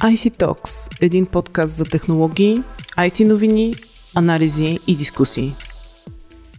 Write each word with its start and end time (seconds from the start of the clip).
IC 0.00 0.38
Talks– 0.38 0.98
един 1.00 1.26
подкаст 1.26 1.76
за 1.76 1.84
технологии, 1.84 2.62
IT 2.98 3.24
новини, 3.24 3.74
анализи 4.14 4.78
и 4.86 4.96
дискусии. 4.96 5.52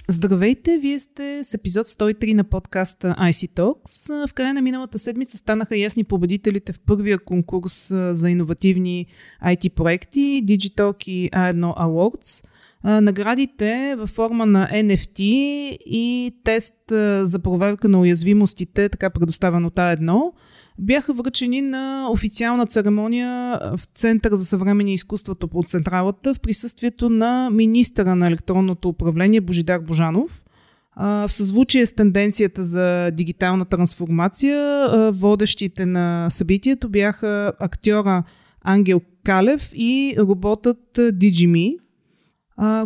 Здравейте, 0.08 0.78
вие 0.78 1.00
сте 1.00 1.44
с 1.44 1.54
епизод 1.54 1.88
103 1.88 2.34
на 2.34 2.44
подкаста 2.44 3.16
IC 3.20 3.54
Talks. 3.54 4.28
В 4.28 4.34
края 4.34 4.54
на 4.54 4.62
миналата 4.62 5.00
седмица 5.00 5.38
станаха 5.38 5.78
ясни 5.78 6.04
победителите 6.04 6.74
в 6.74 6.80
първия 6.86 7.20
конкурс 7.20 7.88
за 8.12 8.30
иновативни 8.30 9.06
IT 9.46 9.74
проекти 9.74 10.44
Digitalk 10.46 11.10
и 11.10 11.30
A1 11.32 11.78
Awards. 11.78 12.46
Наградите 12.84 13.96
във 13.98 14.10
форма 14.10 14.46
на 14.46 14.68
NFT 14.68 15.20
и 15.86 16.36
тест 16.44 16.76
за 17.22 17.40
проверка 17.40 17.90
на 17.90 18.00
уязвимостите, 18.00 18.90
така 18.90 19.10
предоставен 19.10 19.66
от 19.66 19.76
A1, 19.76 20.32
бяха 20.82 21.14
връчени 21.14 21.62
на 21.62 22.08
официална 22.12 22.66
церемония 22.66 23.60
в 23.78 23.80
Центъра 23.96 24.38
за 24.38 24.46
съвременни 24.46 24.94
изкуствата 24.94 25.48
по 25.48 25.64
Централата 25.64 26.34
в 26.34 26.40
присъствието 26.40 27.10
на 27.10 27.50
министъра 27.50 28.16
на 28.16 28.28
електронното 28.28 28.90
управление 28.90 29.42
Божидар 29.42 29.80
Божанов. 29.80 30.44
В 30.98 31.26
съзвучие 31.30 31.86
с 31.86 31.94
тенденцията 31.94 32.64
за 32.64 33.12
дигитална 33.12 33.66
трансформация, 33.66 34.88
водещите 35.14 35.86
на 35.86 36.28
събитието 36.30 36.90
бяха 36.90 37.54
актьора 37.60 38.24
Ангел 38.62 39.02
Калев 39.24 39.70
и 39.74 40.16
роботът 40.20 40.80
DigiMe. 40.98 41.78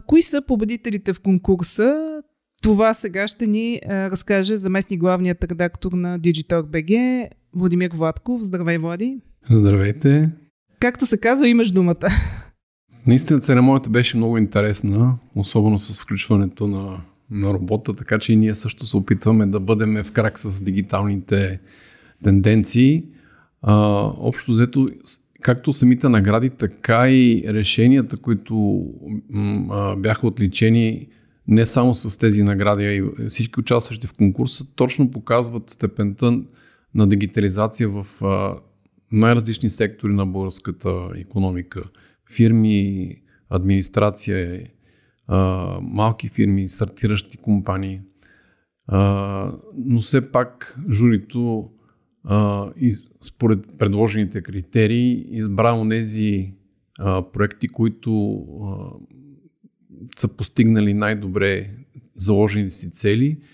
Кои 0.08 0.22
са 0.22 0.42
победителите 0.42 1.14
в 1.14 1.20
конкурса? 1.20 2.22
Това 2.64 2.94
сега 2.94 3.28
ще 3.28 3.48
ни 3.48 3.82
разкаже 3.88 4.58
заместник 4.58 5.00
главният 5.00 5.44
редактор 5.44 5.92
на 5.92 6.20
Digitalk 6.20 6.64
BG 6.64 7.28
Владимир 7.56 7.92
Владков. 7.94 8.42
Здравей, 8.42 8.78
Влади. 8.78 9.20
Здравейте. 9.50 10.30
Както 10.80 11.06
се 11.06 11.18
казва, 11.18 11.48
имаш 11.48 11.72
думата. 11.72 12.08
Наистина 13.08 13.40
церемонията 13.40 13.90
беше 13.90 14.18
много 14.18 14.38
интересна, 14.38 15.18
особено 15.36 15.80
с 15.80 16.02
включването 16.02 16.68
на, 16.68 17.02
на 17.32 17.54
робота, 17.54 17.94
така 17.94 18.20
че 18.20 18.34
и 18.34 18.36
ние 18.36 18.54
също 18.56 18.88
се 18.88 18.98
опитваме 18.98 19.46
да 19.46 19.60
бъдем 19.60 20.04
в 20.04 20.12
крак 20.12 20.40
с 20.40 20.64
дигиталните 20.64 21.60
тенденции. 22.24 23.04
А, 23.62 23.76
общо 24.18 24.52
взето, 24.52 24.90
както 25.42 25.74
самите 25.74 26.10
награди, 26.10 26.50
така 26.50 27.10
и 27.10 27.44
решенията, 27.48 28.18
които 28.18 28.86
м- 29.30 29.96
бяха 29.98 30.28
отличени 30.28 31.08
не 31.48 31.66
само 31.66 31.96
с 31.96 32.18
тези 32.18 32.44
награди, 32.44 32.86
а 32.86 32.92
и 32.92 33.04
всички 33.30 33.60
участващи 33.60 34.08
в 34.08 34.14
конкурса, 34.14 34.66
точно 34.76 35.12
показват 35.12 35.70
степента 35.70 36.42
на 36.96 37.08
дигитализация 37.08 37.90
в 37.90 38.08
най-различни 39.12 39.70
сектори 39.70 40.14
на 40.14 40.26
българската 40.26 41.10
економика. 41.16 41.84
Фирми, 42.32 43.16
администрация, 43.50 44.68
малки 45.82 46.28
фирми, 46.28 46.70
стартиращи 46.70 47.38
компании. 47.38 48.02
Но 49.78 50.02
все 50.02 50.32
пак 50.32 50.80
журито 50.92 51.70
според 53.22 53.60
предложените 53.78 54.42
критерии 54.42 55.26
избра 55.30 55.90
тези 55.90 56.54
проекти, 57.34 57.68
които 57.68 58.46
са 60.18 60.28
постигнали 60.28 60.94
най-добре 60.94 61.70
заложените 62.16 62.70
си 62.70 62.92
цели– 62.92 63.38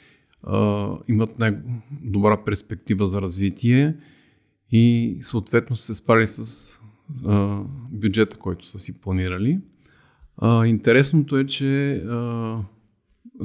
имат 1.08 1.40
най-добра 1.40 2.44
перспектива 2.44 3.06
за 3.06 3.22
развитие 3.22 3.96
и 4.72 5.18
съответно 5.22 5.76
се 5.76 5.94
справили 5.94 6.28
с 6.28 6.72
а, 7.26 7.64
бюджета, 7.92 8.38
който 8.38 8.68
са 8.68 8.80
си 8.80 9.02
планирали. 9.02 9.60
А, 10.38 10.66
интересното 10.66 11.38
е, 11.38 11.46
че 11.46 11.94
а, 11.94 12.58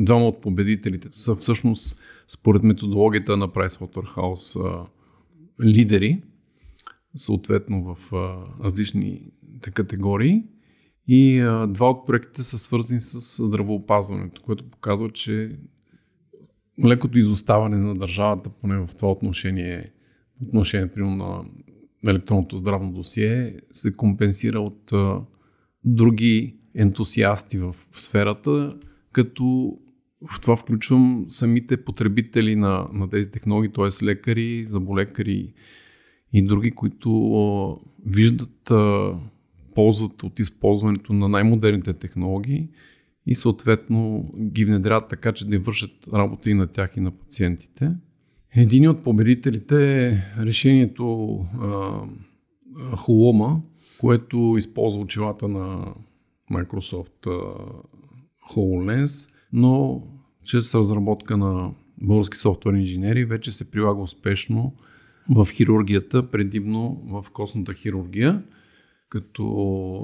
двама 0.01 0.29
от 0.29 0.41
победителите 0.41 1.09
са 1.13 1.37
всъщност 1.37 1.99
според 2.29 2.63
методологията 2.63 3.37
на 3.37 3.49
Pricewaterhouse 3.49 4.87
лидери, 5.65 6.23
съответно 7.17 7.95
в 7.95 8.13
а, 8.13 8.45
различни 8.65 9.31
категории. 9.75 10.43
И 11.09 11.41
а, 11.41 11.67
два 11.67 11.91
от 11.91 12.07
проектите 12.07 12.43
са 12.43 12.59
свързани 12.59 13.01
с 13.01 13.45
здравеопазването, 13.45 14.43
което 14.43 14.71
показва, 14.71 15.11
че 15.11 15.59
лекото 16.85 17.19
изоставане 17.19 17.77
на 17.77 17.95
държавата, 17.95 18.51
поне 18.51 18.77
в 18.77 18.89
това 18.97 19.13
отношение, 19.13 19.91
отношение 20.43 20.87
примерно 20.87 21.17
на 21.17 21.45
електронното 22.11 22.57
здравно 22.57 22.93
досие, 22.93 23.57
се 23.73 23.93
компенсира 23.93 24.61
от 24.61 24.93
а, 24.93 25.21
други 25.85 26.57
ентусиасти 26.75 27.59
в, 27.59 27.77
в 27.91 28.01
сферата, 28.01 28.77
като 29.13 29.79
в 30.33 30.41
това 30.41 30.57
включвам 30.57 31.27
самите 31.29 31.85
потребители 31.85 32.57
на, 32.57 32.89
на 32.93 33.11
тези 33.11 33.31
технологии, 33.31 33.73
т.е. 33.73 34.05
лекари, 34.05 34.67
заболекари 34.67 35.53
и 36.33 36.43
други, 36.43 36.71
които 36.71 37.33
а, 37.33 37.77
виждат 38.07 38.71
а, 38.71 39.13
ползата 39.75 40.27
от 40.27 40.39
използването 40.39 41.13
на 41.13 41.29
най-модерните 41.29 41.93
технологии 41.93 42.69
и 43.27 43.35
съответно 43.35 44.31
ги 44.41 44.65
внедрят 44.65 45.09
така, 45.09 45.33
че 45.33 45.47
да 45.47 45.59
вършат 45.59 45.91
работа 46.13 46.51
и 46.51 46.55
на 46.55 46.67
тях 46.67 46.97
и 46.97 47.01
на 47.01 47.11
пациентите. 47.11 47.91
Един 48.55 48.89
от 48.89 49.05
победителите 49.05 50.07
е 50.07 50.23
решението 50.45 51.37
а, 51.61 52.01
Холома, 52.97 53.61
което 54.01 54.55
използва 54.59 55.03
очилата 55.03 55.49
на 55.49 55.95
Microsoft 56.53 57.27
а, 57.27 57.59
HoloLens, 58.53 59.31
но 59.53 60.03
чрез 60.45 60.75
разработка 60.75 61.37
на 61.37 61.71
български 62.03 62.37
софтуерни 62.37 62.81
инженери 62.81 63.25
вече 63.25 63.53
се 63.53 63.71
прилага 63.71 64.01
успешно 64.01 64.75
в 65.31 65.49
хирургията, 65.53 66.31
предимно 66.31 67.03
в 67.07 67.31
костната 67.33 67.75
хирургия, 67.75 68.43
като 69.09 69.45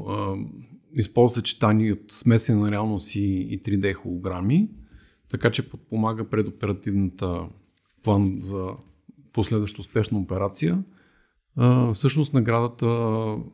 а, 0.09 0.35
използва 0.95 1.35
съчетани 1.35 1.93
от 1.93 2.01
смесена 2.09 2.71
реалност 2.71 3.15
и, 3.15 3.61
3D 3.65 3.93
холограми, 3.93 4.71
така 5.31 5.51
че 5.51 5.69
подпомага 5.69 6.29
предоперативната 6.29 7.41
план 8.03 8.37
за 8.41 8.69
последваща 9.33 9.81
успешна 9.81 10.19
операция. 10.19 10.85
Всъщност 11.95 12.35
наградата 12.35 12.87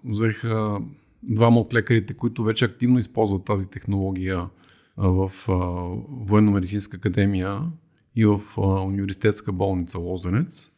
взеха 0.05 0.79
двама 1.23 1.61
от 1.61 1.75
лекарите, 1.75 2.15
които 2.15 2.45
вече 2.45 2.65
активно 2.65 2.99
използват 2.99 3.45
тази 3.45 3.71
технология 3.71 4.49
в 4.97 5.33
Военно-медицинска 6.09 6.97
академия 6.97 7.61
и 8.17 8.25
в 8.25 8.41
университетска 8.87 9.53
болница 9.53 9.99
Лозенец. 9.99 10.71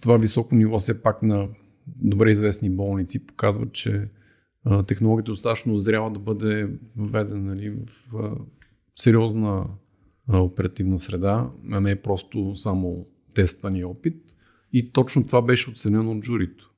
Това 0.00 0.16
високо 0.16 0.54
ниво 0.54 0.78
все 0.78 1.02
пак 1.02 1.22
на 1.22 1.48
добре 1.86 2.30
известни 2.30 2.70
болници 2.70 3.26
показва, 3.26 3.70
че 3.72 4.08
технологията 4.86 5.30
е 5.30 5.32
достатъчно 5.32 5.76
зряла 5.76 6.10
да 6.10 6.18
бъде 6.18 6.68
введена 6.96 7.54
нали, 7.54 7.76
в 8.12 8.36
сериозна 8.96 9.66
оперативна 10.32 10.98
среда, 10.98 11.50
а 11.72 11.80
не 11.80 12.02
просто 12.02 12.54
само 12.54 13.06
тествани 13.34 13.84
опит. 13.84 14.36
И 14.72 14.92
точно 14.92 15.26
това 15.26 15.42
беше 15.42 15.70
оценено 15.70 16.12
от 16.12 16.24
журито. 16.24 16.70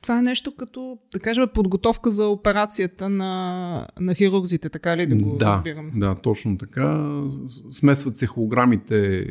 Това 0.00 0.18
е 0.18 0.22
нещо 0.22 0.56
като, 0.56 0.98
да 1.12 1.18
кажем, 1.20 1.48
подготовка 1.54 2.10
за 2.10 2.28
операцията 2.28 3.08
на, 3.08 3.86
на 4.00 4.14
хирурзите, 4.14 4.68
така 4.68 4.96
ли 4.96 5.06
да 5.06 5.16
го 5.16 5.36
да, 5.36 5.46
разбирам? 5.46 5.90
Да, 5.94 6.14
точно 6.14 6.58
така. 6.58 7.20
Смесват 7.70 8.18
се 8.18 8.26
холограмите 8.26 9.26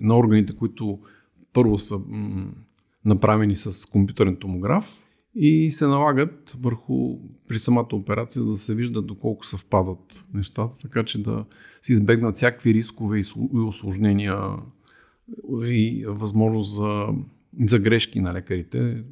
на 0.00 0.18
органите, 0.18 0.56
които 0.56 0.98
първо 1.52 1.78
са 1.78 1.98
м- 1.98 2.50
направени 3.04 3.56
с 3.56 3.86
компютърен 3.86 4.36
томограф 4.36 5.07
и 5.34 5.70
се 5.70 5.86
налагат 5.86 6.56
върху 6.60 7.18
при 7.48 7.58
самата 7.58 7.88
операция, 7.92 8.44
да 8.44 8.56
се 8.56 8.74
вижда 8.74 9.02
доколко 9.02 9.46
съвпадат 9.46 10.24
нещата, 10.34 10.76
така 10.82 11.04
че 11.04 11.22
да 11.22 11.44
се 11.82 11.92
избегнат 11.92 12.34
всякакви 12.34 12.74
рискове 12.74 13.18
и 13.18 13.24
осложнения 13.54 14.38
и 15.64 16.04
възможност 16.08 16.76
за, 16.76 17.06
за 17.60 17.78
грешки 17.78 18.20
на 18.20 18.34
лекарите. 18.34 19.04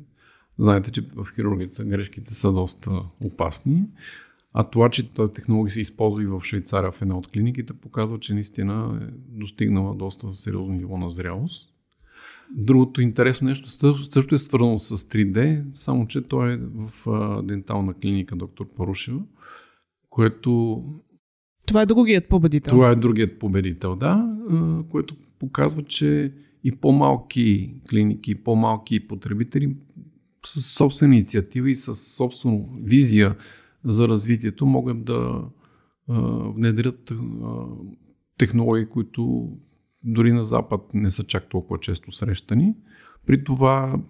Знаете, 0.59 0.91
че 0.91 1.01
в 1.01 1.27
хирургията 1.35 1.85
грешките 1.85 2.35
са 2.35 2.53
доста 2.53 2.91
опасни. 3.21 3.85
А 4.53 4.65
това, 4.65 4.91
че 4.91 5.15
тази 5.15 5.33
технология 5.33 5.73
се 5.73 5.81
използва 5.81 6.23
и 6.23 6.27
в 6.27 6.41
Швейцария 6.45 6.93
в 6.93 7.03
една 7.03 7.17
от 7.19 7.27
клиниките, 7.27 7.73
показва, 7.73 8.19
че 8.19 8.35
наистина 8.35 9.01
е 9.03 9.15
достигнала 9.39 9.95
доста 9.95 10.35
сериозно 10.35 10.75
ниво 10.75 10.97
на 10.97 11.11
зрялост. 11.11 11.76
Другото 12.51 13.01
интересно 13.01 13.49
нещо 13.49 13.69
също 14.11 14.35
е 14.35 14.39
свързано 14.39 14.79
с 14.79 14.97
3D, 14.97 15.65
само 15.75 16.07
че 16.07 16.23
той 16.23 16.53
е 16.53 16.57
в 16.57 16.93
дентална 17.43 17.95
клиника 17.95 18.37
доктор 18.37 18.69
Парушева, 18.77 19.23
което... 20.11 20.83
Това 21.67 21.83
е 21.83 21.87
другият 21.87 22.29
победител. 22.29 22.71
Това 22.71 22.91
е 22.91 22.97
другият 22.97 23.39
победител, 23.39 23.97
да, 23.97 24.37
което 24.91 25.17
показва, 25.39 25.83
че 25.83 26.33
и 26.65 26.73
по-малки 26.73 27.75
клиники, 27.91 28.31
и 28.31 28.35
по-малки 28.35 29.09
потребители 29.09 29.77
с 30.47 30.63
собствена 30.63 31.15
инициатива 31.15 31.71
и 31.71 31.77
с 31.77 31.95
собствена 31.95 32.65
визия 32.83 33.37
за 33.85 34.09
развитието 34.09 34.67
могат 34.67 35.05
да 35.05 35.43
а, 36.09 36.21
внедрят 36.51 37.13
технологии, 38.39 38.87
които 38.87 39.53
дори 40.07 40.33
на 40.33 40.45
Запад 40.45 40.81
не 40.95 41.11
са 41.11 41.25
чак 41.25 41.49
толкова 41.49 41.81
често 41.81 42.13
срещани. 42.13 42.75
При 43.27 43.45
това 43.45 44.01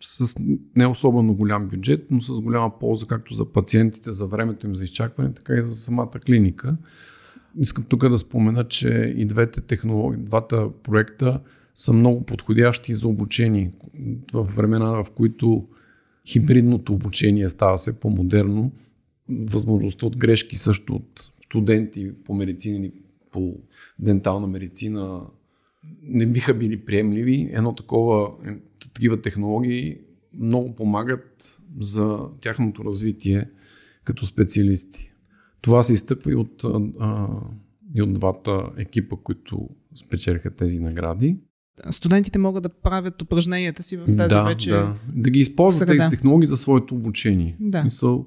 с 0.00 0.40
не 0.76 0.86
особено 0.86 1.34
голям 1.34 1.68
бюджет, 1.68 2.06
но 2.10 2.20
с 2.20 2.40
голяма 2.40 2.78
полза 2.78 3.06
както 3.06 3.34
за 3.34 3.52
пациентите, 3.52 4.12
за 4.12 4.26
времето 4.26 4.66
им 4.66 4.76
за 4.76 4.84
изчакване, 4.84 5.34
така 5.34 5.54
и 5.54 5.62
за 5.62 5.74
самата 5.74 6.20
клиника. 6.26 6.76
Искам 7.58 7.84
тук 7.84 8.08
да 8.08 8.18
спомена, 8.18 8.64
че 8.64 9.14
и 9.16 9.24
двете 9.24 9.60
технологии, 9.60 10.22
двата 10.22 10.70
проекта 10.82 11.40
са 11.74 11.92
много 11.92 12.22
подходящи 12.22 12.94
за 12.94 13.08
обучение. 13.08 13.72
В 14.32 14.44
времена, 14.56 15.04
в 15.04 15.06
които 15.10 15.68
хибридното 16.26 16.92
обучение 16.92 17.48
става 17.48 17.76
все 17.76 18.00
по-модерно, 18.00 18.72
възможността 19.28 20.06
от 20.06 20.16
грешки 20.16 20.56
също 20.56 20.94
от 20.94 21.30
студенти 21.46 22.12
по 22.24 22.34
медицина 22.34 22.76
или 22.76 22.92
по 23.32 23.54
дентална 23.98 24.46
медицина 24.46 25.20
не 26.02 26.26
биха 26.26 26.54
били 26.54 26.84
приемливи. 26.84 27.48
Едно 27.52 27.74
такова, 27.74 28.30
е, 28.46 28.56
такива 28.82 29.22
технологии 29.22 29.98
много 30.40 30.74
помагат 30.74 31.60
за 31.80 32.18
тяхното 32.40 32.84
развитие 32.84 33.50
като 34.04 34.26
специалисти. 34.26 35.10
Това 35.60 35.82
се 35.82 35.92
изтъква 35.92 36.32
и 36.32 36.34
от, 36.34 36.64
а, 37.00 37.28
и 37.94 38.02
от 38.02 38.12
двата 38.12 38.70
екипа, 38.76 39.16
които 39.16 39.68
спечелиха 39.94 40.50
тези 40.50 40.80
награди. 40.80 41.36
Студентите 41.90 42.38
могат 42.38 42.62
да 42.62 42.68
правят 42.68 43.22
упражненията 43.22 43.82
си 43.82 43.96
в 43.96 44.06
тази 44.06 44.34
да, 44.34 44.42
вече. 44.42 44.70
Да, 44.70 44.96
да 45.14 45.30
ги 45.30 45.40
използват 45.40 45.88
среда. 45.88 46.08
тези 46.08 46.16
технологии 46.16 46.46
за 46.46 46.56
своето 46.56 46.94
обучение. 46.94 47.56
Да. 47.60 47.84
Мисъл, 47.84 48.26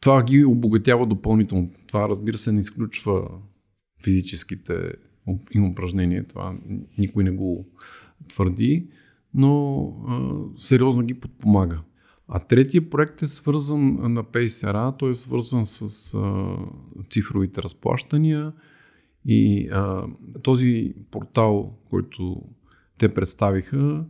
това 0.00 0.22
ги 0.22 0.44
обогатява 0.44 1.06
допълнително. 1.06 1.70
Това, 1.86 2.08
разбира 2.08 2.36
се, 2.36 2.52
не 2.52 2.60
изключва 2.60 3.28
физическите 4.04 4.74
им 5.54 5.64
упражнения. 5.64 6.24
Това 6.24 6.56
никой 6.98 7.24
не 7.24 7.30
го 7.30 7.66
твърди, 8.28 8.86
но 9.34 9.86
а, 10.08 10.34
сериозно 10.56 11.02
ги 11.02 11.14
подпомага. 11.14 11.80
А 12.28 12.38
третия 12.38 12.90
проект 12.90 13.22
е 13.22 13.26
свързан 13.26 14.12
на 14.12 14.24
PaySera, 14.24 14.98
той 14.98 15.10
е 15.10 15.14
свързан 15.14 15.66
с 15.66 16.14
а, 16.14 16.56
цифровите 17.10 17.62
разплащания 17.62 18.52
и 19.24 19.68
а, 19.68 20.06
този 20.42 20.94
портал, 21.10 21.78
който 21.90 22.42
те 22.98 23.14
представиха 23.14 24.04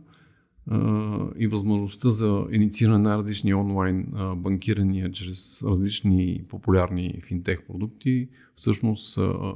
а, 0.67 1.29
и 1.37 1.47
възможността 1.47 2.09
за 2.09 2.47
иницииране 2.51 2.97
на 2.97 3.17
различни 3.17 3.53
онлайн 3.53 4.07
а, 4.13 4.35
банкирания 4.35 5.11
чрез 5.11 5.63
различни 5.63 6.43
популярни 6.49 7.21
финтех 7.25 7.63
продукти, 7.63 8.29
всъщност 8.55 9.17
а, 9.17 9.53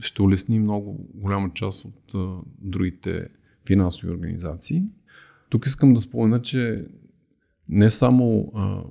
ще 0.00 0.22
улесни 0.22 0.60
много 0.60 1.08
голяма 1.14 1.50
част 1.54 1.84
от 1.84 2.14
а, 2.14 2.36
другите 2.58 3.28
финансови 3.66 4.12
организации. 4.12 4.82
Тук 5.50 5.66
искам 5.66 5.94
да 5.94 6.00
спомена, 6.00 6.42
че 6.42 6.86
не 7.68 7.90
само 7.90 8.52
а, 8.54 8.82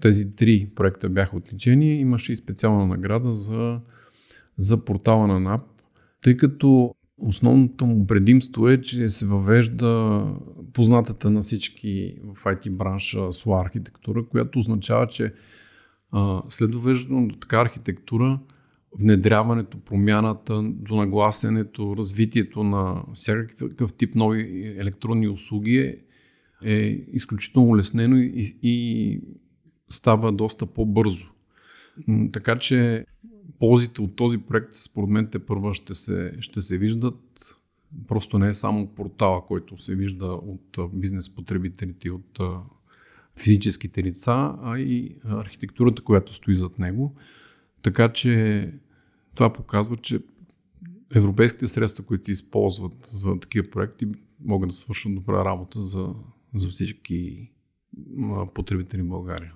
тези 0.00 0.36
три 0.36 0.68
проекта 0.74 1.08
бяха 1.08 1.36
отличени, 1.36 2.00
имаше 2.00 2.32
и 2.32 2.36
специална 2.36 2.86
награда 2.86 3.30
за, 3.30 3.80
за 4.58 4.84
портала 4.84 5.26
на 5.26 5.40
НАП, 5.40 5.62
тъй 6.22 6.36
като 6.36 6.94
основното 7.18 7.86
му 7.86 8.06
предимство 8.06 8.68
е, 8.68 8.80
че 8.80 9.08
се 9.08 9.26
въвежда 9.26 10.24
познатата 10.72 11.30
на 11.30 11.40
всички 11.40 12.18
в 12.34 12.44
IT 12.44 12.70
бранша 12.70 13.18
SOA 13.18 13.64
архитектура, 13.64 14.26
която 14.26 14.58
означава, 14.58 15.06
че 15.06 15.34
а, 16.10 16.42
след 16.48 16.74
въвеждането 16.74 17.34
на 17.34 17.40
така 17.40 17.60
архитектура, 17.60 18.40
внедряването, 18.98 19.78
промяната, 19.78 20.62
донагласенето, 20.62 21.94
развитието 21.96 22.62
на 22.62 23.02
всякакъв 23.14 23.92
тип 23.92 24.14
нови 24.14 24.66
електронни 24.78 25.28
услуги 25.28 25.76
е, 25.76 25.98
е 26.64 27.04
изключително 27.12 27.68
улеснено 27.68 28.16
и, 28.16 28.58
и 28.62 29.20
става 29.90 30.32
доста 30.32 30.66
по-бързо. 30.66 31.26
Така 32.32 32.58
че 32.58 33.04
ползите 33.58 34.00
от 34.00 34.16
този 34.16 34.38
проект, 34.38 34.74
според 34.74 35.10
мен, 35.10 35.28
те 35.32 35.38
първа 35.38 35.74
ще 35.74 35.94
се, 35.94 36.32
ще 36.40 36.62
се 36.62 36.78
виждат. 36.78 37.54
Просто 38.08 38.38
не 38.38 38.48
е 38.48 38.54
само 38.54 38.86
портала, 38.86 39.46
който 39.46 39.78
се 39.78 39.94
вижда 39.94 40.26
от 40.26 40.78
бизнес 40.92 41.30
потребителите, 41.30 42.10
от 42.10 42.40
физическите 43.36 44.02
лица, 44.02 44.54
а 44.62 44.78
и 44.78 45.16
архитектурата, 45.24 46.02
която 46.02 46.34
стои 46.34 46.54
зад 46.54 46.78
него. 46.78 47.14
Така 47.82 48.12
че 48.12 48.72
това 49.38 49.52
показва, 49.52 49.96
че 49.96 50.20
европейските 51.14 51.68
средства, 51.68 52.04
които 52.04 52.30
използват 52.30 53.06
за 53.06 53.40
такива 53.40 53.70
проекти, 53.70 54.06
могат 54.44 54.68
да 54.68 54.74
свършат 54.74 55.14
добра 55.14 55.44
работа 55.44 55.80
за, 55.80 56.14
за 56.54 56.68
всички 56.68 57.50
потребители 58.54 59.02
в 59.02 59.08
България. 59.08 59.52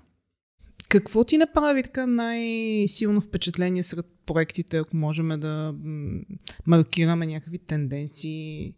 Какво 0.89 1.25
ти 1.25 1.39
направи 1.39 1.83
така 1.83 2.07
най-силно 2.07 3.21
впечатление 3.21 3.83
сред 3.83 4.07
проектите, 4.27 4.77
ако 4.77 4.97
можем 4.97 5.29
да 5.29 5.75
маркираме 6.67 7.27
някакви 7.27 7.59
тенденции? 7.59 8.75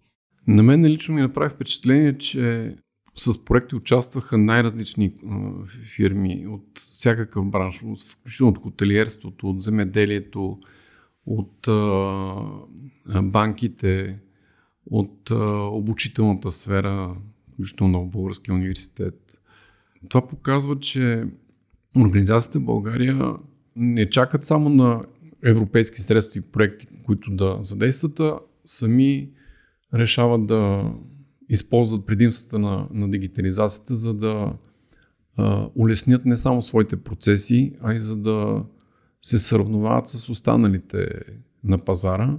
На 0.47 0.63
мен 0.63 0.87
лично 0.87 1.15
ми 1.15 1.21
направи 1.21 1.55
впечатление, 1.55 2.19
че 2.19 2.77
с 3.17 3.45
проекти 3.45 3.75
участваха 3.75 4.39
най-различни 4.39 5.13
фирми 5.97 6.47
от 6.47 6.79
всякакъв 6.79 7.51
бранш, 7.51 7.85
включително 8.07 8.53
от 8.53 8.59
хотелиерството, 8.59 9.51
от 9.51 9.63
земеделието, 9.63 10.59
от 11.27 11.69
а, 11.69 13.23
банките, 13.23 14.19
от 14.91 15.31
а, 15.31 15.35
обучителната 15.61 16.53
сфера, 16.53 17.17
включително 17.53 18.05
в 18.05 18.11
Българския 18.11 18.55
университет. 18.55 19.39
Това 20.09 20.27
показва, 20.27 20.79
че 20.79 21.25
организациите 21.97 22.59
в 22.59 22.65
България 22.65 23.37
не 23.77 24.11
чакат 24.11 24.45
само 24.45 24.69
на 24.69 25.01
европейски 25.45 26.01
средства 26.01 26.39
и 26.39 26.43
проекти, 26.43 26.87
които 27.03 27.31
да 27.31 27.59
задействат, 27.63 28.21
а 28.21 28.39
сами 28.65 29.31
решават 29.95 30.47
да 30.47 30.93
използват 31.49 32.07
предимствата 32.07 32.59
на, 32.59 32.89
на 32.91 33.11
дигитализацията, 33.11 33.95
за 33.95 34.15
да 34.15 34.53
а, 35.37 35.69
улеснят 35.75 36.25
не 36.25 36.37
само 36.37 36.63
своите 36.63 36.97
процеси, 36.97 37.73
а 37.81 37.95
и 37.95 38.01
за 38.01 38.17
да 38.17 38.65
се 39.25 39.39
сравновават 39.39 40.09
с 40.09 40.29
останалите 40.29 41.09
на 41.65 41.79
пазара. 41.79 42.39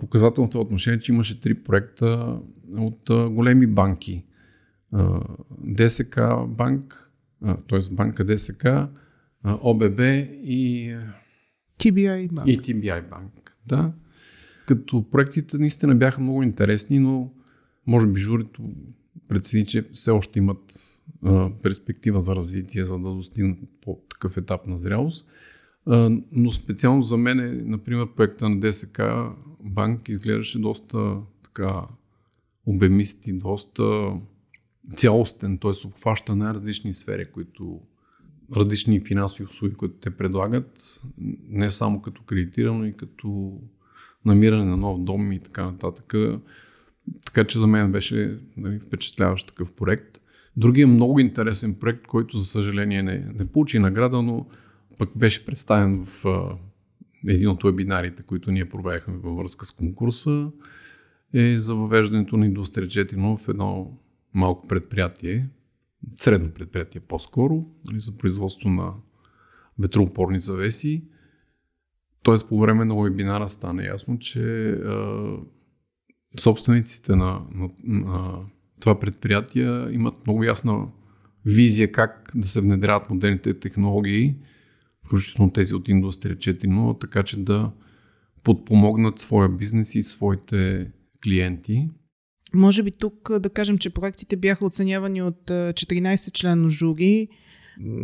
Показателно 0.00 0.46
в 0.48 0.50
това 0.50 0.64
отношение, 0.64 0.98
че 0.98 1.12
имаше 1.12 1.40
три 1.40 1.54
проекта 1.54 2.40
от 2.78 3.02
големи 3.30 3.66
банки. 3.66 4.24
ДСК 5.60 6.20
банк, 6.48 7.10
т.е. 7.68 7.78
банка 7.94 8.24
ДСК, 8.24 8.66
ОББ 9.44 10.00
и 10.42 10.94
TBI 11.78 12.32
банк. 12.32 12.48
И 12.48 12.60
TBI 12.60 13.08
банк, 13.10 13.56
да. 13.66 13.92
Като 14.66 15.10
проектите 15.10 15.58
наистина 15.58 15.94
бяха 15.94 16.20
много 16.20 16.42
интересни, 16.42 16.98
но 16.98 17.32
може 17.86 18.06
би 18.06 18.20
журито 18.20 18.62
прецени, 19.28 19.66
че 19.66 19.88
все 19.92 20.10
още 20.10 20.38
имат 20.38 20.74
а, 21.24 21.50
перспектива 21.62 22.20
за 22.20 22.36
развитие, 22.36 22.84
за 22.84 22.98
да 22.98 23.14
достигнат 23.14 23.58
по 23.80 23.98
такъв 24.08 24.36
етап 24.36 24.66
на 24.66 24.78
зрялост. 24.78 25.26
А, 25.86 26.10
но 26.32 26.50
специално 26.50 27.02
за 27.02 27.16
мен, 27.16 27.40
е, 27.40 27.52
например, 27.52 28.06
проекта 28.16 28.48
на 28.48 28.60
ДСК 28.60 29.00
банк 29.60 30.08
изглеждаше 30.08 30.58
доста 30.58 31.16
така 31.42 31.82
обемист 32.66 33.26
и 33.26 33.32
доста 33.32 34.12
цялостен, 34.96 35.58
т.е. 35.58 35.86
обхваща 35.86 36.36
най-различни 36.36 36.94
сфери, 36.94 37.30
които 37.32 37.80
различни 38.56 39.00
финансови 39.00 39.44
услуги, 39.44 39.74
които 39.74 39.94
те 39.94 40.10
предлагат, 40.10 41.00
не 41.48 41.70
само 41.70 42.02
като 42.02 42.22
кредитирано, 42.22 42.84
и 42.84 42.92
като 42.92 43.60
намиране 44.24 44.64
на 44.64 44.76
нов 44.76 45.04
дом 45.04 45.32
и 45.32 45.38
така 45.38 45.64
нататък. 45.64 46.14
Така 47.24 47.44
че 47.44 47.58
за 47.58 47.66
мен 47.66 47.92
беше 47.92 48.38
нали, 48.56 48.78
впечатляващ 48.78 49.48
такъв 49.48 49.74
проект. 49.74 50.20
Другия 50.56 50.86
много 50.86 51.20
интересен 51.20 51.74
проект, 51.74 52.06
който 52.06 52.38
за 52.38 52.46
съжаление 52.46 53.02
не, 53.02 53.26
не 53.34 53.46
получи 53.46 53.78
награда, 53.78 54.22
но 54.22 54.46
пък 54.98 55.10
беше 55.16 55.46
представен 55.46 56.06
в 56.06 56.24
а, 56.24 56.56
един 57.28 57.48
от 57.48 57.62
вебинарите, 57.64 58.22
които 58.22 58.50
ние 58.50 58.68
проведахме 58.68 59.14
във 59.16 59.36
връзка 59.36 59.66
с 59.66 59.72
конкурса, 59.72 60.50
е 61.34 61.58
за 61.58 61.74
въвеждането 61.74 62.36
на 62.36 62.46
индустрия 62.46 62.86
4.0 62.86 63.36
в 63.36 63.48
едно 63.48 63.98
малко 64.34 64.68
предприятие, 64.68 65.48
средно 66.14 66.50
предприятие 66.50 67.00
по-скоро, 67.00 67.66
нали, 67.90 68.00
за 68.00 68.16
производство 68.16 68.68
на 68.68 68.92
ветроопорни 69.78 70.40
завеси. 70.40 71.04
Тоест 72.22 72.48
по 72.48 72.60
време 72.60 72.84
на 72.84 73.02
вебинара 73.02 73.48
стана 73.48 73.84
ясно, 73.84 74.18
че 74.18 74.70
а, 74.70 75.36
собствениците 76.40 77.16
на, 77.16 77.40
на, 77.54 77.68
на 77.84 78.38
това 78.80 79.00
предприятия 79.00 79.92
имат 79.92 80.26
много 80.26 80.44
ясна 80.44 80.88
визия 81.44 81.92
как 81.92 82.32
да 82.34 82.46
се 82.48 82.60
внедряват 82.60 83.10
модерните 83.10 83.54
технологии, 83.54 84.34
включително 85.06 85.52
тези 85.52 85.74
от 85.74 85.88
индустрия 85.88 86.36
4.0, 86.36 87.00
така 87.00 87.22
че 87.22 87.44
да 87.44 87.70
подпомогнат 88.42 89.18
своя 89.18 89.48
бизнес 89.48 89.94
и 89.94 90.02
своите 90.02 90.90
клиенти. 91.24 91.88
Може 92.54 92.82
би 92.82 92.90
тук 92.90 93.38
да 93.38 93.50
кажем, 93.50 93.78
че 93.78 93.90
проектите 93.90 94.36
бяха 94.36 94.66
оценявани 94.66 95.22
от 95.22 95.42
14 95.46 96.32
члено 96.32 96.68
жури, 96.68 97.28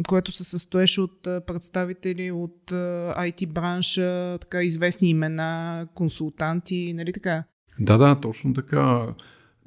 което 0.08 0.32
се 0.32 0.44
състоеше 0.44 1.00
от 1.00 1.22
представители 1.22 2.30
от 2.30 2.70
IT 2.70 3.52
бранша, 3.52 4.38
така 4.38 4.62
известни 4.62 5.10
имена, 5.10 5.88
консултанти, 5.94 6.92
нали 6.92 7.12
така? 7.12 7.44
Да, 7.80 7.98
да, 7.98 8.20
точно 8.20 8.54
така. 8.54 9.14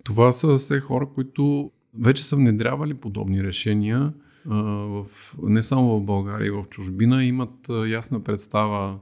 Това 0.03 0.31
са 0.31 0.57
все 0.57 0.79
хора, 0.79 1.07
които 1.15 1.71
вече 1.99 2.25
са 2.25 2.35
внедрявали 2.35 2.93
подобни 2.93 3.43
решения 3.43 4.13
в, 4.45 5.05
не 5.43 5.63
само 5.63 5.99
в 5.99 6.05
България, 6.05 6.47
и 6.47 6.51
в 6.51 6.65
чужбина, 6.69 7.25
имат 7.25 7.69
ясна 7.87 8.23
представа 8.23 8.99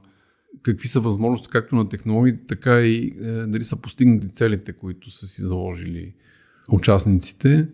какви 0.62 0.88
са 0.88 1.00
възможности 1.00 1.48
както 1.50 1.76
на 1.76 1.88
технологиите, 1.88 2.46
така 2.46 2.80
и 2.80 3.14
е, 3.22 3.46
дали 3.46 3.64
са 3.64 3.76
постигнати 3.76 4.28
целите, 4.28 4.72
които 4.72 5.10
са 5.10 5.26
си 5.26 5.42
заложили 5.42 6.14
участниците. 6.70 7.68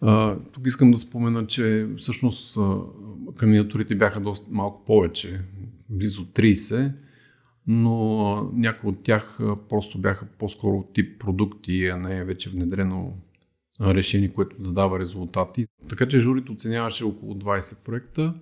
А, 0.00 0.38
тук 0.52 0.66
искам 0.66 0.90
да 0.90 0.98
спомена, 0.98 1.46
че 1.46 1.88
всъщност 1.96 2.56
а, 2.56 2.76
кандидатурите 3.36 3.94
бяха 3.94 4.20
доста 4.20 4.46
малко 4.50 4.84
повече, 4.84 5.40
близо 5.90 6.24
30, 6.24 6.92
но 7.68 8.50
някои 8.52 8.90
от 8.90 9.02
тях 9.02 9.38
просто 9.68 9.98
бяха 9.98 10.26
по-скоро 10.38 10.88
тип 10.94 11.20
продукти, 11.20 11.86
а 11.86 11.96
не 11.96 12.24
вече 12.24 12.50
внедрено 12.50 13.16
решение, 13.80 14.28
което 14.28 14.62
да 14.62 14.72
дава 14.72 14.98
резултати. 14.98 15.66
Така 15.88 16.08
че 16.08 16.18
журито 16.18 16.52
оценяваше 16.52 17.04
около 17.04 17.34
20 17.34 17.84
проекта. 17.84 18.34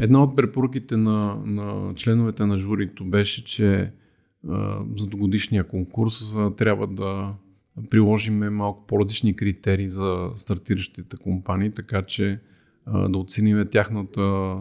Една 0.00 0.22
от 0.22 0.36
препоръките 0.36 0.96
на, 0.96 1.36
на 1.44 1.94
членовете 1.94 2.46
на 2.46 2.56
журито 2.58 3.04
беше, 3.04 3.44
че 3.44 3.92
а, 4.48 4.78
за 4.96 5.16
годишния 5.16 5.64
конкурс 5.64 6.34
а, 6.36 6.50
трябва 6.50 6.86
да 6.86 7.34
приложиме 7.90 8.50
малко 8.50 8.86
по-различни 8.86 9.36
критерии 9.36 9.88
за 9.88 10.30
стартиращите 10.36 11.16
компании, 11.16 11.70
така 11.70 12.02
че 12.02 12.40
а, 12.86 13.08
да 13.08 13.18
оцениме 13.18 13.64
тяхната 13.64 14.56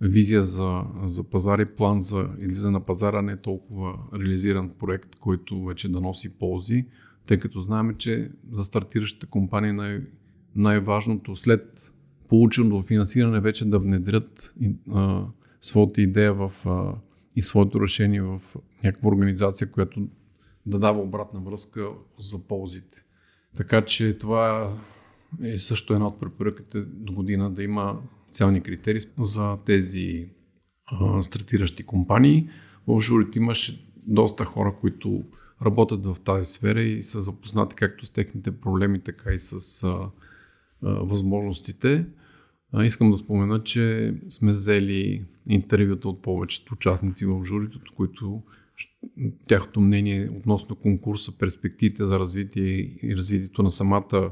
визия 0.00 0.42
за, 0.42 0.82
за 1.04 1.24
пазар 1.24 1.58
и 1.58 1.64
план 1.76 2.00
за 2.00 2.28
излизане 2.38 2.72
на 2.72 2.84
пазара, 2.84 3.22
не 3.22 3.36
толкова 3.36 3.98
реализиран 4.14 4.70
проект, 4.78 5.16
който 5.16 5.64
вече 5.64 5.88
да 5.88 6.00
носи 6.00 6.28
ползи, 6.28 6.86
тъй 7.26 7.38
като 7.38 7.60
знаем, 7.60 7.94
че 7.98 8.30
за 8.52 8.64
стартиращите 8.64 9.26
компании 9.26 9.72
най- 9.72 10.00
най-важното 10.56 11.36
след 11.36 11.92
полученото 12.28 12.86
финансиране 12.86 13.40
вече 13.40 13.64
да 13.64 13.78
внедрят 13.78 14.54
а, 14.92 15.24
своята 15.60 16.02
идея 16.02 16.34
в, 16.34 16.52
а, 16.66 16.94
и 17.36 17.42
своето 17.42 17.80
решение 17.80 18.22
в 18.22 18.42
някаква 18.84 19.08
организация, 19.08 19.70
която 19.70 20.08
да 20.66 20.78
дава 20.78 21.00
обратна 21.00 21.40
връзка 21.40 21.88
за 22.18 22.38
ползите. 22.38 23.04
Така 23.56 23.84
че 23.84 24.18
това 24.18 24.72
е 25.42 25.58
също 25.58 25.94
една 25.94 26.06
от 26.06 26.20
препоръките 26.20 26.80
до 26.84 27.12
година 27.12 27.50
да 27.50 27.62
има 27.62 28.00
специални 28.30 28.60
критерии 28.60 29.00
за 29.18 29.58
тези 29.66 30.28
а, 30.86 31.22
стартиращи 31.22 31.82
компании. 31.82 32.48
В 32.86 33.00
журито 33.00 33.38
имаше 33.38 33.86
доста 33.96 34.44
хора, 34.44 34.74
които 34.80 35.24
работят 35.64 36.06
в 36.06 36.16
тази 36.24 36.52
сфера 36.52 36.82
и 36.82 37.02
са 37.02 37.20
запознати 37.20 37.76
както 37.76 38.06
с 38.06 38.10
техните 38.10 38.60
проблеми, 38.60 39.00
така 39.00 39.32
и 39.32 39.38
с 39.38 39.82
а, 39.82 39.88
а, 39.88 40.10
възможностите. 40.82 42.06
А, 42.72 42.84
искам 42.84 43.10
да 43.10 43.18
спомена, 43.18 43.62
че 43.62 44.14
сме 44.28 44.52
взели 44.52 45.24
интервюта 45.48 46.08
от 46.08 46.22
повечето 46.22 46.74
участници 46.74 47.26
в 47.26 47.44
журито, 47.44 47.80
които 47.96 48.42
тяхното 49.48 49.80
мнение 49.80 50.30
относно 50.36 50.76
конкурса, 50.76 51.38
перспективите 51.38 52.04
за 52.04 52.18
развитие 52.18 52.66
и 53.02 53.16
развитието 53.16 53.62
на 53.62 53.70
самата 53.70 54.30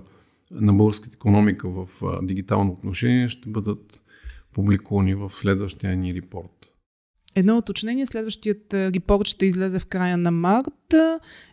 на 0.50 0.72
българската 0.72 1.14
економика 1.14 1.68
в 1.70 1.88
дигитално 2.22 2.72
отношение 2.72 3.28
ще 3.28 3.48
бъдат 3.48 4.02
публикувани 4.52 5.14
в 5.14 5.30
следващия 5.30 5.96
ни 5.96 6.14
репорт. 6.14 6.74
Едно 7.34 7.58
уточнение, 7.58 8.06
следващият 8.06 8.74
репорт 8.74 9.28
ще 9.28 9.46
излезе 9.46 9.78
в 9.78 9.86
края 9.86 10.18
на 10.18 10.30
март 10.30 10.94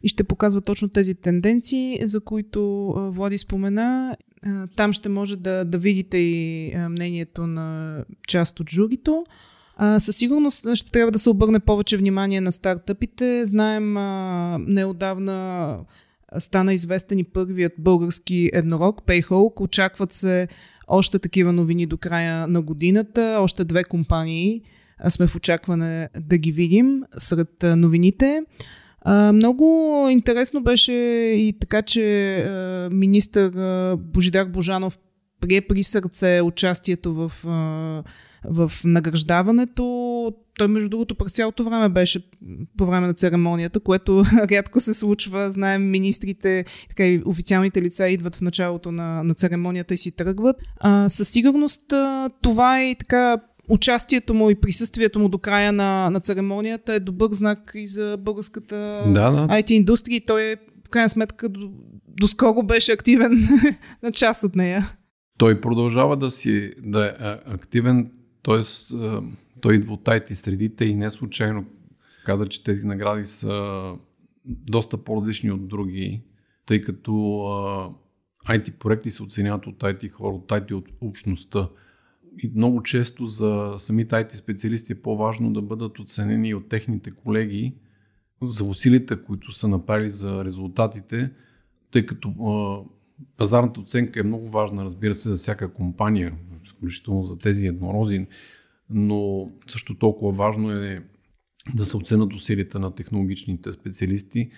и 0.04 0.08
ще 0.08 0.24
показва 0.24 0.62
точно 0.62 0.90
тези 0.90 1.16
тенденции, 1.16 2.00
за 2.04 2.22
които 2.22 2.94
Влади 3.14 3.38
спомена. 3.38 4.18
Там 4.76 4.94
ще 4.94 5.10
може 5.10 5.36
да, 5.36 5.66
да 5.66 5.78
видите 5.78 6.18
и 6.18 6.74
мнението 6.90 7.48
на 7.48 8.00
част 8.28 8.60
от 8.60 8.70
журито. 8.70 9.26
Със 10.00 10.16
сигурност 10.16 10.76
ще 10.76 10.92
трябва 10.92 11.12
да 11.12 11.20
се 11.20 11.30
обърне 11.30 11.60
повече 11.60 11.98
внимание 11.98 12.42
на 12.42 12.52
стартъпите. 12.52 13.46
Знаем, 13.46 13.98
а, 13.98 14.58
неодавна 14.68 15.78
стана 16.40 16.74
известен 16.74 17.20
и 17.20 17.24
първият 17.24 17.74
български 17.80 18.50
еднорог, 18.54 19.02
Payhawk. 19.02 19.62
Очакват 19.62 20.14
се 20.14 20.48
още 20.88 21.20
такива 21.20 21.54
новини 21.54 21.86
до 21.86 21.98
края 21.98 22.48
на 22.48 22.62
годината. 22.62 23.38
Още 23.42 23.64
две 23.64 23.84
компании 23.84 24.62
сме 25.10 25.28
в 25.28 25.36
очакване 25.36 26.10
да 26.20 26.38
ги 26.38 26.52
видим 26.52 27.04
сред 27.18 27.64
новините. 27.64 28.42
Много 29.34 30.08
интересно 30.12 30.64
беше 30.64 30.94
и 31.38 31.54
така, 31.60 31.82
че 31.82 32.88
министър 32.92 33.52
Божидар 33.96 34.46
Божанов 34.46 34.98
прие 35.42 35.62
при 35.62 35.84
сърце 35.84 36.42
участието 36.42 37.14
в, 37.14 37.32
в 38.46 38.72
награждаването. 38.84 40.34
Той, 40.58 40.68
между 40.68 40.90
другото, 40.90 41.16
през 41.16 41.34
цялото 41.34 41.64
време 41.64 41.90
беше 41.90 42.30
по 42.78 42.86
време 42.86 43.08
на 43.08 43.14
церемонията, 43.14 43.80
което 43.80 44.24
рядко 44.52 44.80
се 44.80 44.94
случва. 44.94 45.52
Знаем, 45.52 45.90
министрите, 45.92 46.66
така 46.90 47.06
и 47.06 47.22
официалните 47.26 47.82
лица 47.82 48.10
идват 48.10 48.36
в 48.36 48.42
началото 48.42 48.92
на, 48.92 49.24
на 49.24 49.34
церемонията 49.34 49.94
и 49.94 49.98
си 49.98 50.12
тръгват. 50.12 50.56
А, 50.80 51.10
със 51.10 51.30
сигурност 51.30 51.92
а, 51.94 52.30
това 52.42 52.82
е 52.82 52.96
така 52.96 53.38
участието 53.70 54.34
му 54.34 54.50
и 54.50 54.56
присъствието 54.56 55.20
му 55.20 55.30
до 55.30 55.38
края 55.38 55.74
на, 55.74 56.10
на 56.10 56.20
церемонията 56.20 56.94
е 56.94 57.00
добър 57.00 57.32
знак 57.32 57.72
и 57.76 57.88
за 57.88 58.18
българската 58.20 59.04
да, 59.08 59.32
да. 59.32 59.48
IT 59.48 59.72
индустрия. 59.72 60.22
Той 60.28 60.44
е, 60.44 60.56
в 60.86 60.90
крайна 60.90 61.10
сметка, 61.10 61.50
до, 61.50 61.72
доскоро 62.08 62.64
беше 62.64 62.92
активен 62.92 63.48
на 64.04 64.12
част 64.12 64.44
от 64.44 64.56
нея. 64.56 64.92
Той 65.38 65.62
продължава 65.62 66.18
да 66.18 66.32
си 66.32 66.72
да 66.84 67.06
е 67.06 67.52
активен, 67.54 68.12
т.е. 68.44 68.62
той 69.66 69.76
идва 69.76 69.94
от 69.94 70.04
IT 70.06 70.34
средите 70.34 70.86
и 70.86 70.96
не 70.96 71.10
случайно 71.10 71.66
каза, 72.26 72.48
че 72.48 72.64
тези 72.64 72.88
награди 72.88 73.26
са 73.26 73.94
доста 74.46 74.98
по-различни 74.98 75.52
от 75.52 75.68
други, 75.68 76.24
тъй 76.66 76.82
като 76.82 77.12
IT 78.48 78.72
проекти 78.72 79.12
се 79.12 79.24
оценяват 79.24 79.68
от 79.68 79.80
IT 79.80 80.12
хора, 80.12 80.36
от 80.36 80.52
IT 80.52 80.72
от 80.72 80.86
общността. 81.02 81.70
И 82.44 82.52
много 82.56 82.84
често 82.84 83.26
за 83.26 83.74
самите 83.78 84.16
IT 84.16 84.34
специалисти 84.34 84.94
е 84.94 85.02
по-важно 85.02 85.54
да 85.54 85.62
бъдат 85.62 86.00
оценени 86.00 86.54
от 86.54 86.70
техните 86.70 87.12
колеги 87.12 87.76
за 88.42 88.64
усилията, 88.64 89.24
които 89.24 89.52
са 89.52 89.68
направили 89.68 90.12
за 90.12 90.46
резултатите, 90.46 91.32
тъй 91.92 92.06
като 92.06 92.30
а, 92.30 92.84
пазарната 93.38 93.80
оценка 93.80 94.20
е 94.20 94.24
много 94.24 94.50
важна, 94.50 94.86
разбира 94.86 95.14
се, 95.14 95.30
за 95.30 95.36
всяка 95.36 95.74
компания, 95.74 96.38
включително 96.76 97.24
за 97.24 97.38
тези 97.38 97.68
еднорози, 97.68 98.28
но 98.90 99.50
също 99.68 99.96
толкова 99.96 100.32
важно 100.32 100.72
е 100.72 101.04
да 101.76 101.86
се 101.86 101.98
оценят 101.98 102.34
усилията 102.34 102.80
на 102.80 102.96
технологичните 102.96 103.72
специалисти 103.72 104.50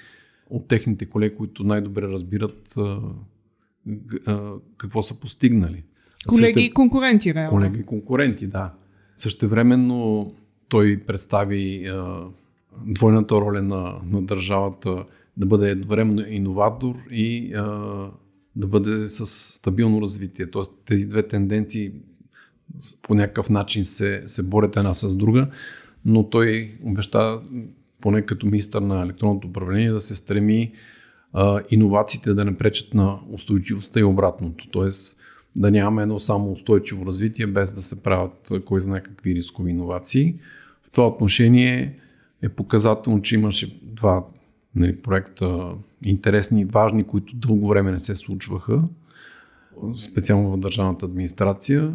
от 0.49 0.67
техните 0.67 1.05
колеги, 1.05 1.35
които 1.35 1.63
най-добре 1.63 2.01
разбират 2.01 2.73
а, 2.77 3.01
а, 4.27 4.53
какво 4.77 5.01
са 5.01 5.19
постигнали. 5.19 5.83
Колеги 6.27 6.63
и 6.63 6.73
конкуренти, 6.73 7.33
реално. 7.33 7.49
Колеги 7.49 7.79
и 7.79 7.85
конкуренти, 7.85 8.47
да. 8.47 8.73
Същевременно 9.15 10.33
той 10.69 11.03
представи 11.07 11.85
а, 11.85 12.27
двойната 12.85 13.35
роля 13.35 13.61
на, 13.61 14.01
на 14.05 14.21
държавата 14.21 15.05
да 15.37 15.45
бъде 15.45 15.69
едновременно 15.69 16.23
иноватор 16.29 16.95
и 17.11 17.53
а, 17.53 17.65
да 18.55 18.67
бъде 18.67 19.07
с 19.07 19.25
стабилно 19.25 20.01
развитие. 20.01 20.51
Тоест 20.51 20.71
тези 20.85 21.07
две 21.07 21.27
тенденции 21.27 21.91
по 23.01 23.15
някакъв 23.15 23.49
начин 23.49 23.85
се, 23.85 24.23
се 24.27 24.43
борят 24.43 24.77
една 24.77 24.93
с 24.93 25.15
друга, 25.15 25.47
но 26.05 26.29
той 26.29 26.77
обеща, 26.83 27.41
поне 28.01 28.21
като 28.21 28.45
министър 28.45 28.81
на 28.81 29.01
електронното 29.01 29.47
управление, 29.47 29.91
да 29.91 29.99
се 29.99 30.15
стреми 30.15 30.71
а, 31.33 31.61
иновациите 31.69 32.33
да 32.33 32.45
не 32.45 32.57
пречат 32.57 32.93
на 32.93 33.19
устойчивостта 33.31 33.99
и 33.99 34.03
обратното. 34.03 34.67
Тоест 34.71 35.17
да 35.55 35.71
нямаме 35.71 36.01
едно 36.01 36.19
само 36.19 36.51
устойчиво 36.51 37.05
развитие, 37.05 37.47
без 37.47 37.73
да 37.73 37.81
се 37.81 38.03
правят 38.03 38.51
кой 38.65 38.81
знае 38.81 39.03
какви 39.03 39.35
рискови 39.35 39.71
иновации. 39.71 40.35
В 40.83 40.91
това 40.91 41.07
отношение 41.07 41.95
е 42.41 42.49
показателно, 42.49 43.21
че 43.21 43.35
имаше 43.35 43.79
два 43.83 44.25
нали, 44.75 44.95
проекта 44.95 45.71
интересни 46.03 46.65
важни, 46.65 47.03
които 47.03 47.35
дълго 47.35 47.67
време 47.67 47.91
не 47.91 47.99
се 47.99 48.15
случваха, 48.15 48.83
специално 49.93 50.51
в 50.51 50.59
държавната 50.59 51.05
администрация, 51.05 51.93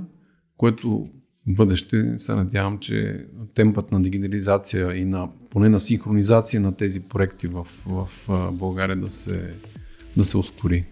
което 0.57 1.09
бъдеще 1.47 2.15
се 2.19 2.35
надявам, 2.35 2.79
че 2.79 3.27
темпът 3.55 3.93
на 3.93 4.03
дигитализация 4.03 4.97
и 4.97 5.05
на 5.05 5.29
поне 5.51 5.69
на 5.69 5.81
синхронизация 5.81 6.61
на 6.61 6.77
тези 6.77 7.01
проекти 7.01 7.47
в, 7.47 7.67
в 7.87 8.09
България 8.53 8.97
да 8.97 9.11
се, 9.11 9.51
да 10.17 10.25
се 10.25 10.39
ускори. 10.39 10.85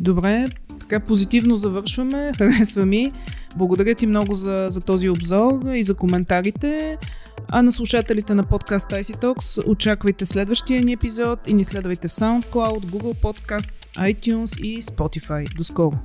Добре, 0.00 0.48
така 0.80 1.00
позитивно 1.00 1.56
завършваме. 1.56 2.32
Харесва 2.38 2.86
ми. 2.86 3.12
Благодаря 3.56 3.94
ти 3.94 4.06
много 4.06 4.34
за, 4.34 4.66
за 4.70 4.80
този 4.80 5.08
обзор 5.08 5.60
и 5.74 5.82
за 5.82 5.94
коментарите. 5.94 6.98
А 7.48 7.62
на 7.62 7.72
слушателите 7.72 8.34
на 8.34 8.42
подкаст 8.42 8.90
IC 8.90 9.22
Talks 9.22 9.66
очаквайте 9.66 10.26
следващия 10.26 10.84
ни 10.84 10.92
епизод 10.92 11.40
и 11.46 11.54
ни 11.54 11.64
следвайте 11.64 12.08
в 12.08 12.10
SoundCloud, 12.10 12.84
Google 12.84 13.22
Podcasts, 13.22 14.14
iTunes 14.14 14.60
и 14.60 14.82
Spotify. 14.82 15.56
До 15.56 15.64
скоро! 15.64 15.98